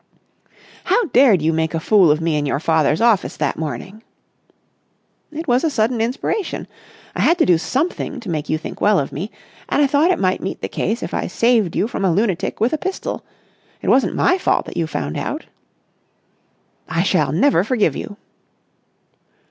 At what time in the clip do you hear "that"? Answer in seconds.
3.37-3.59, 14.65-14.75